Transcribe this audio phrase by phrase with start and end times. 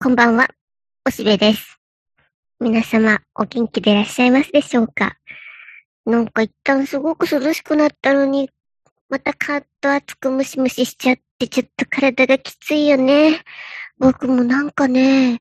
[0.00, 0.48] こんばんは、
[1.04, 1.80] おしべです。
[2.60, 5.16] 皆様、お元気でいらっしゃいますでしょうか？
[6.06, 8.48] なんか一旦すごく涼しくなったのに、
[9.08, 13.42] またカッと暑くムシムシしちゃって、ちょっと体がきついよね。
[13.98, 15.40] 僕もなんかね、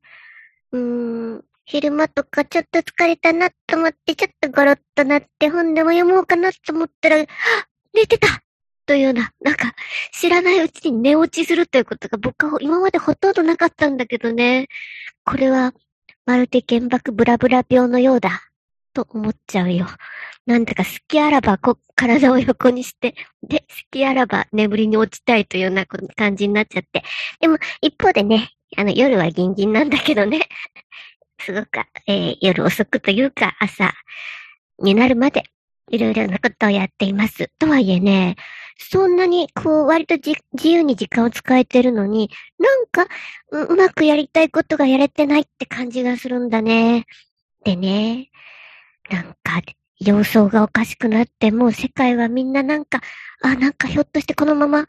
[0.71, 7.17] うーん、昼間とかちょっと疲れたなと思って、ちょっとゴロッとなって本でも読もうかなと思ったら、
[7.94, 8.42] 寝てた
[8.88, 9.74] というような、なんか、
[10.13, 14.67] 知らないうちに寝落ちするということが僕は今までほとんどなかったんだけどね。
[15.26, 15.74] これは、
[16.26, 18.41] まるで原爆ブラブラ病のようだ、
[18.94, 19.88] と思っちゃうよ。
[20.46, 23.13] なんだか好きあらばこ、体を横にして、
[23.44, 27.04] で、好きあらば眠りに落ちたいというような感じになっちゃって。
[27.41, 30.40] でも、一方でね、あの、夜はギンギンなんだけどね。
[31.40, 31.68] すごく、
[32.08, 33.94] えー、夜遅くというか朝
[34.80, 35.44] になるまで
[35.90, 37.52] いろいろなことをやっています。
[37.60, 38.35] とはいえね、
[38.77, 40.36] そんなに、こう、割と自
[40.70, 43.08] 由に時間を使えてるのに、なんか
[43.52, 47.05] う、うまくやりたいことがやれてないって感じがするんだね。
[47.63, 48.30] でね、
[49.10, 49.62] なんか、
[49.99, 53.02] 様相がおかしくなって、もう世界はみんななんか、
[53.41, 54.85] あ、なんかひょっとしてこのまま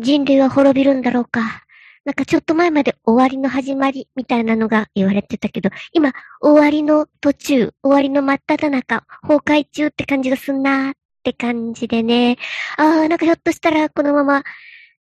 [0.00, 1.64] 人類は滅びるんだろうか。
[2.04, 12.36] なんかちょっと前まで終わりの始まりみたいなのが言われてたけど、今、終わりの途中、終わりの真っ只中、崩壊中って感じがすんなーって感じでね。
[12.76, 14.42] あー、なんかひょっとしたらこのまま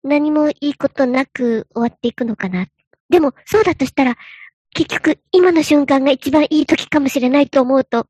[0.04, 2.66] 何もいいことなく終わっていくのかな。
[3.08, 4.16] でも、そうだとしたら、
[4.74, 8.06] 結局、今の瞬間が一番いい時かもしれないと思うと、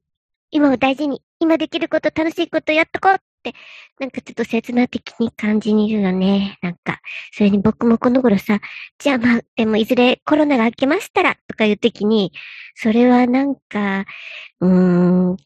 [0.50, 3.55] 今を大事に、今できること、楽しいことやっとこうって、
[3.98, 6.58] なんかちょっと切な的に感じにいるよね。
[6.62, 7.00] なんか、
[7.33, 8.61] それに僕もこの頃さ、
[8.98, 12.33] じゃあまあ、でもいずれコロナが明けましたら、とかいう時に、
[12.75, 14.06] それはなんか、
[14.61, 15.36] うーん、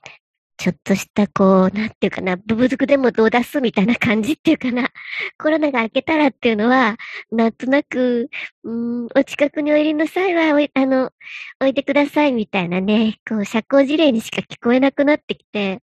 [0.58, 4.90] ちょっとしたこう、なんていうかな、ブブズクでもどう出すみたいな感じっていうかな、
[5.38, 6.96] コロナが明けたらっていうのは、
[7.30, 8.30] なんとなく、
[8.64, 11.12] うん、お近くにおいりの際はお、あの、
[11.60, 15.80] おいてくださいみたいなね、こう、社交辞令にしか聞こえなくなってきて、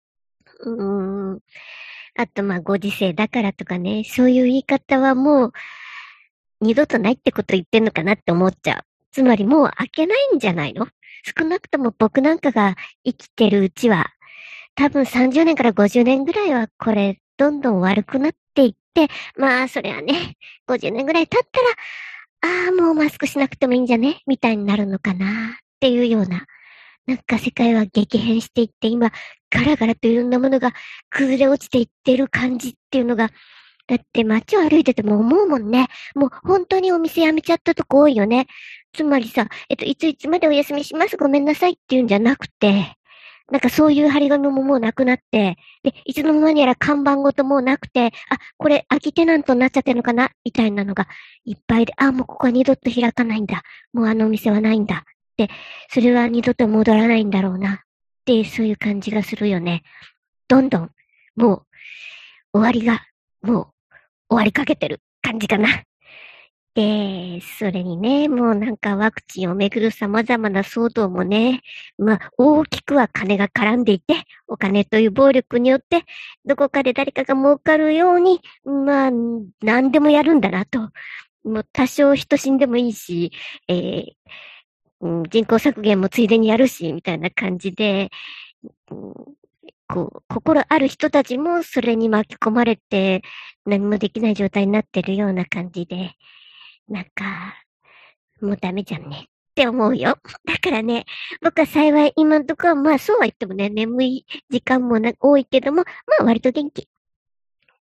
[0.61, 1.39] うん、
[2.15, 5.53] あと、まあ、ご時世だからとかね、そういう言い方はもう、
[6.61, 8.85] 二度とないってこと言ってんのかなって思っちゃう。
[9.11, 10.87] つまりもう開けないんじゃないの？
[11.37, 14.07] 少なくとも僕なんかが生きてるうちは、
[14.75, 19.07] 多分30年から50年ぐらいはこれ、どんどん悪くなっていって、
[19.37, 20.35] まあ、それはね、
[20.67, 21.61] 50年ぐらい経った
[22.47, 24.21] ら、ああ、もうマスクしなくてもいいんじゃね？
[24.27, 26.45] みたいになるのかなっていうような
[27.05, 29.11] なんか世界は激変していって、今、
[29.49, 30.71] ガラガラといろんなものが
[31.09, 33.29] 崩れ落ちていってる感じっていうのが、
[33.87, 35.87] だって街を歩いてても思うもんね。
[36.15, 38.47] もう本当にお店辞めちゃったとこ多いよね。
[38.93, 41.17] つまりさ、えっと、いついつまでお休みします？
[41.17, 42.95] ごめんなさいっていうんじゃなくて、
[43.51, 48.11] なんかそういう張り紙ももうなくなって、で、いつの間にやら看板ごともうなくて、あ、
[48.57, 50.31] これ空きテナントになっちゃってるのかな？
[50.43, 51.07] みたいなのが
[51.45, 53.61] いっぱいで、あ、もうここは二度と開かないんだ。
[53.91, 55.05] もうあのお店はないんだ。、
[55.89, 57.79] それは二度と戻らないんだろうなっ
[58.25, 59.83] て、そういう感じがするよね。
[60.47, 60.91] どんどん、
[61.35, 61.65] もう、
[62.53, 63.03] 終わりが、
[63.41, 63.67] もう、
[64.29, 65.83] 終わりかけてる感じかな。
[66.75, 71.61] で、それにね、もうなんかワクチンをめぐる様々な騒動もね、
[71.99, 74.15] まあ大きくは金が絡んでいて、
[74.47, 76.03] お金という暴力によって、
[76.45, 79.11] どこかで誰かが儲かるように、まあ、
[79.61, 80.79] 何でもやるんだなと。
[81.43, 83.31] もう多少人死んでもいいし、
[83.67, 88.09] えー、人口削減もついでにやるし、みたいな感じで、
[89.87, 93.21] こう、心ある人たちもそれに巻き込まれて
[93.65, 96.15] 何もできない状態になってるような感じで、
[96.87, 97.55] なんか、
[98.41, 100.17] もうダメじゃんねって思うよ。
[100.45, 101.05] だからね、
[101.41, 105.85] 僕は幸い今んとこはまあそうは言ってもね、眠い時間もな多いけども、ま
[106.21, 106.87] あ割と元気。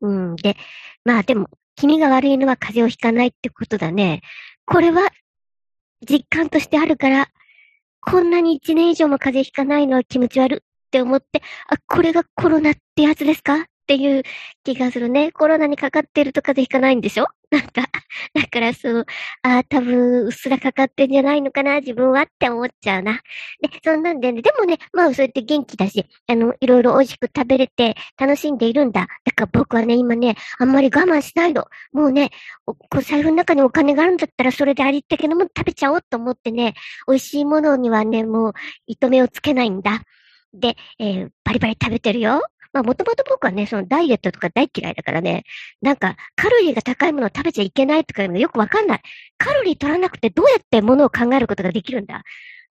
[0.01, 0.37] うん。
[0.37, 0.57] で、
[1.05, 4.23] まあでも、君が悪いのは風邪をひかないってことだね。
[4.65, 5.09] これは
[6.09, 7.29] 実感としてあるから、
[8.01, 14.23] こんなに一年以上も風邪ひかないのは気持ち悪って思って、あ、これがコロナってやつですかっていう
[14.65, 15.33] 気がするね。
[15.33, 17.27] コロナにかかってると風邪ひかないんでしょ？
[17.51, 17.89] なんか、
[18.35, 19.07] だからそう、
[19.43, 23.23] ああ、多分、うっすらかかってんじゃないのかな、自分はって思っちゃうな。
[23.63, 29.07] で、そんなんでね、でもね、まあそうやって元気だし、あの、いろいろ美味しく食べれて楽しんでいるんだ。
[29.25, 31.65] だから僕はね、今ね、あんまり我慢しないの。
[31.93, 32.31] もうね、
[32.67, 36.75] こう財布の中にお金があるんだったらそれでありったけども食べちゃおうと思ってね、
[37.07, 38.53] 美味しいものにはね、もう、
[38.87, 40.03] 糸目をつけないんだ。
[40.53, 42.43] で、えー、バリバリ食べてるよ。
[42.79, 45.43] まあ、もともと僕はね、そのダイエットとか大嫌いだからね、
[45.83, 49.01] なんか、カロリーが高いものを食べちゃいけないとかいうのよくわかんない。
[49.37, 52.23] カロリー取らなくてどうやってものを考えることができるんだ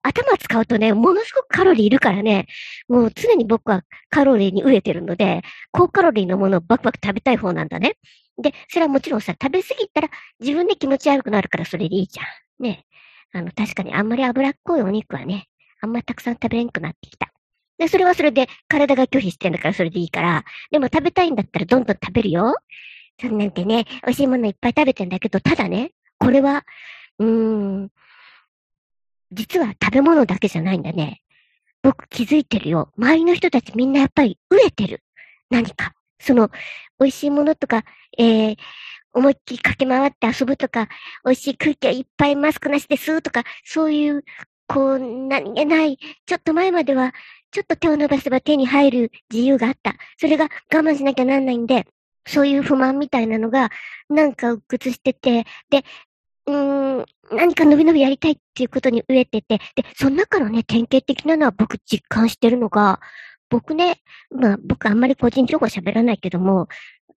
[0.02, 2.46] 頭使うとね、ものすごくカロリーいるからね、
[2.88, 7.96] もう常に僕はカロリーに飢えてるので、高カロリーのものをバクバク食べたい方なんだね。
[8.40, 10.08] で、それはもちろんさ、食べ過ぎたら
[10.40, 12.26] 自分で気持ち悪くなるからそれでいいじゃん。
[12.62, 12.86] ね。
[13.32, 15.48] あの、確かにあんまり脂っこいお肉はね、
[15.80, 17.27] あんまりたくさん食べれんくなってきた。
[17.78, 22.56] で、それはそれで体が拒否してんだからそれでいいから、でも食べたいんだったらどんどん食べるよ。
[23.20, 26.64] そんなんてね、美味しいものいっぱい食べてんだけど、ただね、これは、
[27.18, 27.90] うーん、
[29.32, 31.22] 実は食べ物だけじゃないんだね。
[31.82, 32.92] 僕気づいてるよ。
[32.96, 35.02] 周りの人たちみんなやっぱり飢えてる。
[35.50, 35.94] 何か。
[36.20, 36.50] その、
[36.98, 37.84] 美味しいものとか、
[38.18, 38.56] えー、
[39.12, 40.88] 思いっきり駆け回って遊ぶとか、
[41.24, 44.24] 美味しい空気はいっぱいマスクなしで吸うとか、そういう、
[44.66, 47.14] こう、何気ない、ちょっと前までは、
[47.50, 49.94] ちょっと手を伸ばせば手に入る自由があった。
[50.18, 51.86] それが我慢しなきゃなんないんで、
[52.26, 53.70] そういう不満みたいなのが、
[54.08, 55.84] なんか鬱屈してて、で、
[56.46, 63.00] うーん、何か伸び伸びやりたいっていうことに飢えてて、で、その中のね、典型的なのは僕実感してるのが、
[63.50, 66.68] 僕ね、まあ僕あんまり個人情報喋らないけども、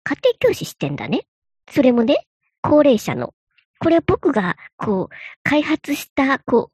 [0.05, 1.27] 家庭教師してんだね。
[1.71, 2.27] それもね、
[2.63, 3.35] 高齢者の。
[3.81, 6.71] これは僕が、こう、開発した、こ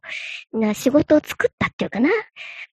[0.53, 2.11] う、な仕事を作ったっていうかな。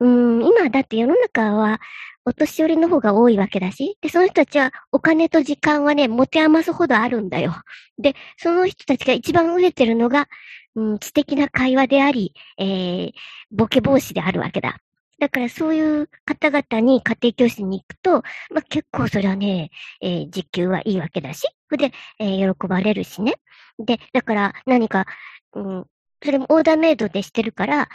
[0.00, 1.80] うん、今だって世の中は、
[2.24, 7.54] お年寄りの方が多いわけだし、で、その人たちはお金と時間はね、持て余すほどあるんだよ。
[7.98, 10.28] で、その人たちが一番飢えてるのが、
[10.76, 13.12] うん、知的な会話であり、えー、
[13.50, 14.78] ボケ防止であるわけだ。
[15.18, 19.70] だからそういう方々に家庭教師に行くと、まあ、結構それはね、
[20.00, 21.46] えー、時給はいいわけだし、
[21.76, 23.34] で、えー、喜ばれるしね。
[23.78, 25.06] で、だから何か、
[25.54, 25.86] うん、
[26.22, 27.88] それもオーダーメイドでしてるから、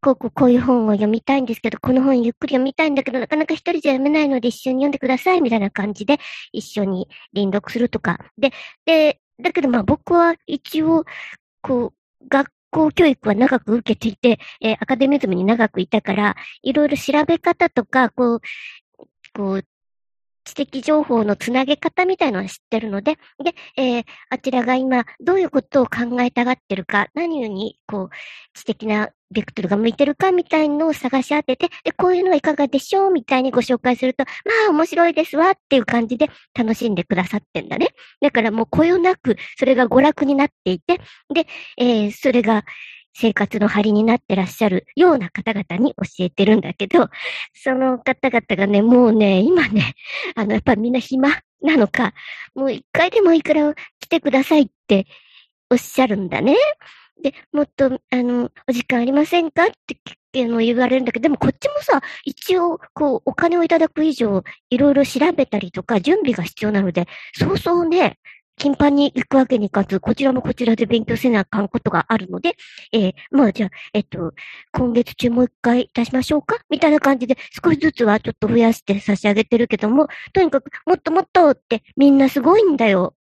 [0.00, 6.18] こうこうこういう本を読みたいんですけど、この本ゆっくり読みたいんだけど、なかなか一人じゃ読めないので一緒に読んでください、みたいな感じで
[6.52, 8.18] 一緒に輪読するとか。
[8.38, 8.52] で、
[8.86, 11.04] で、だけどまあ僕は一応、
[11.62, 11.92] こ
[12.22, 18.40] う、学校教育は長く受けていて、えー、アカデミズムに長くいたから、いろいろ調べ方とか、こう、
[19.34, 19.64] こう、
[20.66, 28.10] 的情報のつなげ方みたいのは知ってるので、で、えー、あちらが今、どういうことを考えたがってるか、何に、こう、
[28.54, 37.88] 知的なベクトルが向いてるかみたいのを探し当てて、で、こういうのはいかがでしょうみたいにご紹介すると、まあ面白いですわっていう感じで楽しんでくださってんだね。
[38.20, 41.00] だからもうこよなくそれが娯楽になっていて、
[41.32, 41.46] で、
[41.76, 42.64] えー、それが
[43.20, 47.08] 生活の張りになってらっしゃるような方々に教えてるんだけど、
[47.52, 49.94] その方々がね、もうね、今ね、
[50.36, 51.28] あの、やっぱみんな暇
[51.60, 52.14] なのか、
[52.54, 55.06] もう一回でもいいから来てくださいって
[55.68, 56.54] おっしゃるんだね。
[57.20, 59.66] で、もっと、あの、お時間ありませんかっ
[60.30, 68.18] ていうのを言われるんだけど、でもこっちもさ、一応、こう、お金をいただく以上、いろいろ調べたりとか、準備が必要なので、そうそうね、
[68.58, 72.56] 頻繁に行くわけにいかず、こちらもこちらで勉強せなあかんことがあるので、
[72.92, 74.34] えー、まあじゃあ、えっと、
[74.72, 76.58] 今月中もう一回いたしましょうか？
[76.68, 83.14] みたいな感じで、少しずつはちょっと増やして差し上げてるけども、とにかく、もっともっとってみんなすごいんだよ。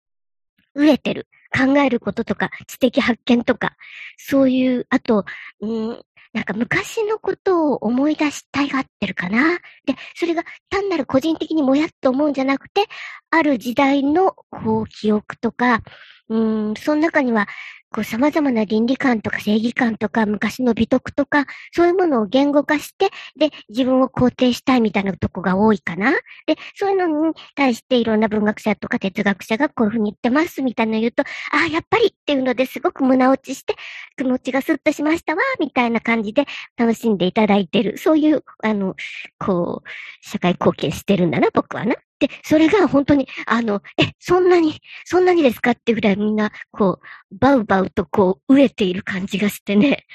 [0.75, 1.27] 飢えてる。
[1.57, 3.77] 考えることとか、知的発見とか、
[4.17, 5.23] そういう、あと、
[5.61, 6.01] うん、
[6.35, 9.57] なんか昔のことを思い出したいがってるかな。
[9.85, 12.87] で、それが単なる個人的にもやっと思うんじゃなくて、
[13.31, 15.81] ある時代のこう記憶とか、
[16.27, 16.37] う
[16.71, 17.47] ん、その中には
[17.95, 23.09] こう様々な倫理観とか正義観とか昔の美徳とか、そういうものを言語化して、
[23.39, 26.11] で、自分を肯定したいみたいなとこが多いかな。
[26.45, 31.25] で、そういうのに対していろんな文学者とか哲学者がこういうふうに言ってますみたいなのを言うと、あ
[31.63, 33.75] あ、やっぱりっていうのですごく胸落ちして、
[34.17, 37.97] 気持ちがスッとしましたわ、みたいな感じで楽しんでいただいてる。
[37.97, 38.95] そういう、あの、
[39.39, 39.89] こう、
[40.21, 41.95] 社会貢献してるんだな、僕はな。
[42.19, 46.99] で、それが本当に、あの、え、そんなに、そんなにですかっていうぐらいみんな、こ
[47.31, 50.05] う、バウバウとこう、飢えている感じがしてね、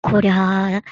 [0.00, 0.82] こりゃあ、やっ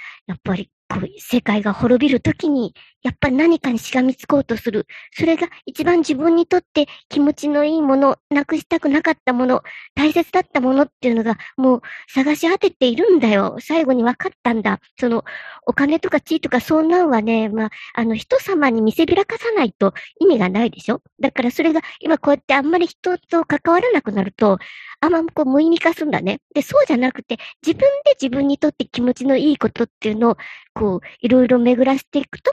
[0.44, 4.87] ぱりこう、世界が滅びるときに、やっぱり何かにしがみつこうとする。
[5.12, 9.62] それが一番自分にとって気持ちのいいもの、なくしたくなかったもの、
[9.95, 13.57] 大切だったものっていうのが、もう探し当てているんだよ。
[13.61, 14.81] 最後に分かったんだ。
[14.99, 15.25] その、
[15.67, 24.59] お金とか地位とかそんなんはね、まあ、あの、人様に見せびらかさないと意味がないでしょだからそれが、今こうやってあんまり人と関わらなくなると、
[25.00, 26.40] あんまこう無意味化すんだね。
[26.55, 30.37] で、そうじゃなくて、自分で自分にとって気持ちのいいことっていうのを
[30.75, 32.52] こう、いろいろ巡らせていくと、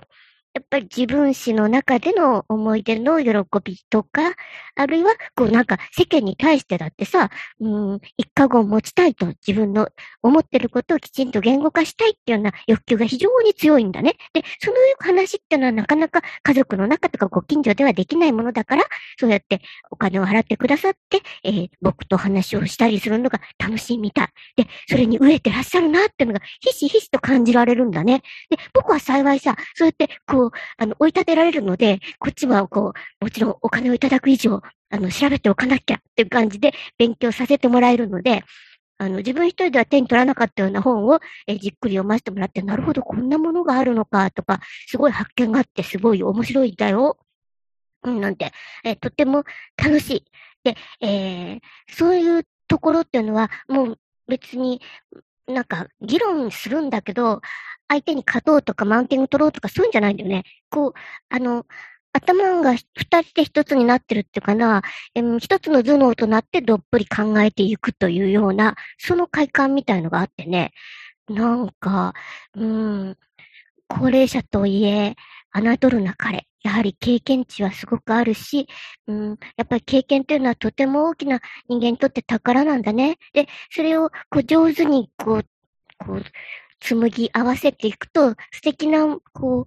[0.56, 3.32] やっぱり自分史の中での思い出の喜
[3.62, 4.36] びとか、
[4.76, 9.90] あるいは、こうなんか世間に対してだってさ、うん、一過言持ちたいと自分の
[10.24, 14.16] 思ってることをきちんと言語化したいっていうような欲求が非常に強いんだね。
[14.32, 18.86] で、その話っていうのはなかなか家族の中とかご近所ではできないものだから、
[19.20, 19.60] そうやって
[19.92, 24.28] お金を払ってくださって、えー、僕と話をしたりするのが楽しいみたい。
[24.56, 28.22] で、それに飢えてらっしゃるなっていうのがひしひしと感じられるんだね。
[28.50, 30.45] で、僕は幸いさ、そうやってこう、
[30.78, 38.44] あの、追い立てられるので、こっちはこう、もちろんお金をいただく以上、あの、調べておかなきゃっていう感じで勉強させてもらえるので、
[38.98, 47.18] あの、自分一人では手に取らなかったような本を、えじっくり読ませてもらって、なるほど、こんなものがあるのか、とか、すごい発見があって、すごい面白いだよ。
[48.04, 48.52] うん、なんて、
[48.84, 49.44] えとっても
[49.78, 50.26] 楽しい。
[50.64, 51.60] で、えー、
[51.90, 54.82] そういうところっていうのは、もう別に、
[55.48, 57.42] なんか、議論するんだけど、
[57.88, 60.44] 相手に勝とうとかマウンティング取ろうとかそういうんじゃないんだよね。
[60.70, 60.94] こう、
[61.30, 61.66] あの、
[62.14, 64.82] 頭が二つで一つになってるっていうかな、
[65.40, 70.72] 一つの頭脳となってどっぷり考えていくというような、その快感みたいのがあってね、
[71.30, 72.14] なんか、
[72.56, 73.18] うん、
[73.88, 75.16] 高齢者といえ、
[75.62, 76.48] 侮るな彼。
[76.64, 78.68] やはり経験値はすごくあるし、
[79.08, 83.18] うん、やっぱり経験というのはとても大きな人間にとって宝なんだね。
[83.34, 85.46] で、それをこう上手にこう、
[86.00, 86.24] こう、
[86.80, 89.66] 紡ぎ合わせていくと、素敵な、こ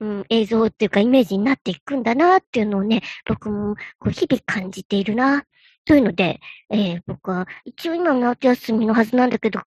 [0.00, 5.44] う、うん、映像っていうかイメージになっていくんだなっていうのをね、僕もこう日々感じているな。
[5.84, 6.38] というので、
[6.70, 9.60] えー、僕は一応今の夏休みのはずなんだけど、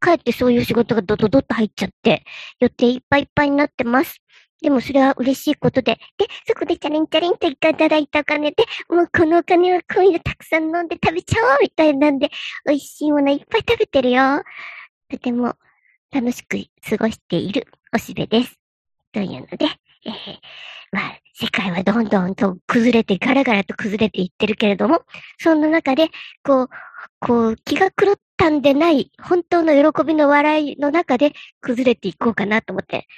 [0.00, 2.24] 帰ってそういう仕事がドドドッと入っちゃって、
[2.60, 4.20] 予定いっぱいいっぱいになってます。
[4.62, 12.30] でもそれは嬉しいことで、で、そこでチャリンチャリンといただいたお金で、もうこのお金は今夜たくさん飲んで食べちゃおうみたいなんで、
[12.66, 14.42] 美味しいものいっぱい食べてるよ。
[15.10, 15.54] とても
[16.10, 16.56] 楽しく
[16.88, 18.58] 過ごしているおしべです。
[19.12, 19.66] というので、
[20.06, 20.38] えー、
[20.92, 25.02] まあ、世界はどんどんと崩れて、ガラガラと崩れていってるけれども、
[25.40, 26.08] そんな中で、
[26.44, 26.68] こう、
[27.20, 33.08] こう、気が狂ったんでない、本当の喜びの笑いの中で崩れていこうかなと思って、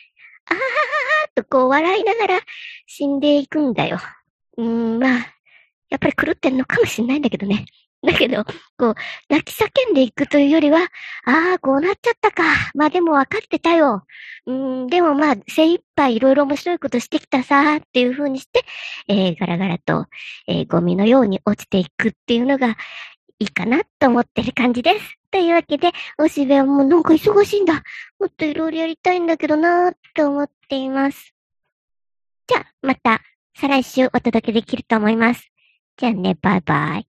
[0.47, 0.96] あー
[1.37, 2.40] とこう笑いながら
[2.87, 3.99] 死んでいくんだよ。
[4.57, 5.11] うん、まあ、
[5.90, 7.66] やっぱり狂ってんのかもしんないんだけどね。
[8.07, 8.45] だけど、
[8.78, 8.95] こう、
[9.28, 10.81] 泣き叫んでいくというよりは、
[11.25, 12.45] ああ、こうなっちゃったか。
[12.75, 14.05] まあでも分かってたよ。
[14.47, 18.64] うん、でもまあ、精一杯いろいろ面白いことしてきたさ、っていう風にして、
[19.09, 20.07] えー、ガラガラと、
[20.47, 22.76] えー、ゴミのように落ちていくっていうのが
[23.38, 25.19] いいかなと思ってる感じです。
[25.31, 27.83] というわけで、おしべはもうなんか忙しいんだ。
[28.19, 31.35] もっといろいろやりたいんだけどなーって思っています。
[32.47, 33.21] じゃあ、また、
[33.55, 35.50] 再来週お届けできると思います。
[35.97, 37.15] じゃあね、バイバイ。